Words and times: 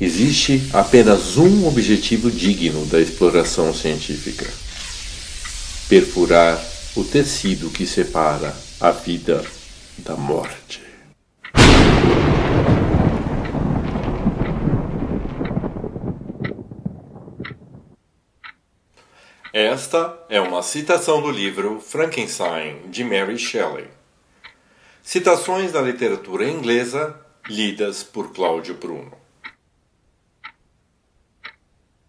Existe 0.00 0.70
apenas 0.72 1.36
um 1.36 1.68
objetivo 1.68 2.28
digno 2.28 2.84
da 2.86 3.00
exploração 3.00 3.72
científica: 3.72 4.44
perfurar 5.88 6.60
o 6.96 7.04
tecido 7.04 7.70
que 7.70 7.86
separa 7.86 8.54
a 8.80 8.90
vida 8.90 9.44
da 9.98 10.16
morte. 10.16 10.82
Esta 19.52 20.18
é 20.28 20.40
uma 20.40 20.64
citação 20.64 21.22
do 21.22 21.30
livro 21.30 21.80
Frankenstein 21.80 22.90
de 22.90 23.04
Mary 23.04 23.38
Shelley. 23.38 23.86
Citações 25.00 25.70
da 25.70 25.80
literatura 25.80 26.50
inglesa 26.50 27.14
lidas 27.48 28.02
por 28.02 28.32
Cláudio 28.32 28.74
Bruno. 28.74 29.23